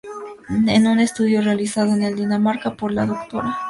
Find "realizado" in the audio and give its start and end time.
1.43-1.93